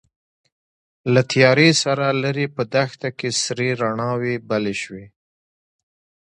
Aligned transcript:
له 1.13 1.21
تيارې 1.31 1.69
سره 1.83 2.05
ليرې 2.21 2.47
په 2.55 2.61
دښته 2.73 3.09
کې 3.17 3.29
سرې 3.43 3.69
رڼاوې 3.81 4.35
بلې 4.49 4.75
شوې. 4.81 5.05